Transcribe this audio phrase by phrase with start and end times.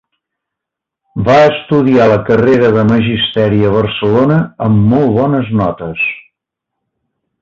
[1.27, 6.09] Va estudiar la carrera de Magisteri a Barcelona, amb molt bones notes.